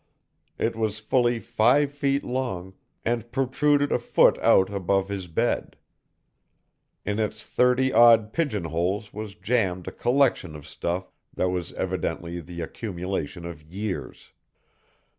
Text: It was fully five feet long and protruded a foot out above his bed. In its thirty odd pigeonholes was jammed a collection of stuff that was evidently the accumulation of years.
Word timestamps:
It 0.57 0.75
was 0.75 0.97
fully 0.97 1.37
five 1.37 1.91
feet 1.91 2.23
long 2.23 2.73
and 3.05 3.31
protruded 3.31 3.91
a 3.91 3.99
foot 3.99 4.39
out 4.39 4.71
above 4.73 5.09
his 5.09 5.27
bed. 5.27 5.75
In 7.05 7.19
its 7.19 7.45
thirty 7.45 7.93
odd 7.93 8.33
pigeonholes 8.33 9.13
was 9.13 9.35
jammed 9.35 9.87
a 9.87 9.91
collection 9.91 10.55
of 10.55 10.65
stuff 10.65 11.11
that 11.35 11.49
was 11.49 11.71
evidently 11.73 12.39
the 12.41 12.61
accumulation 12.61 13.45
of 13.45 13.61
years. 13.61 14.31